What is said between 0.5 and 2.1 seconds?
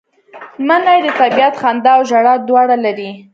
منی د طبیعت خندا او